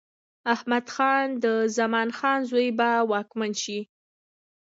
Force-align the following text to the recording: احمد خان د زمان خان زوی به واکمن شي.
احمد 0.53 0.85
خان 0.93 1.25
د 1.43 1.45
زمان 1.77 2.09
خان 2.17 2.39
زوی 2.49 2.67
به 2.77 2.89
واکمن 3.11 3.51
شي. 3.63 3.79